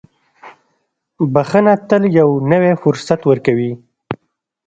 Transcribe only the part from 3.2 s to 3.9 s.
ورکوي.